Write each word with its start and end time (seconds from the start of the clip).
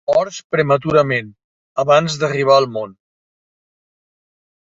Morts 0.09 0.37
prematurament, 0.53 1.27
abans 1.83 2.17
d'arribar 2.23 2.57
al 2.63 2.67
món. 2.77 2.97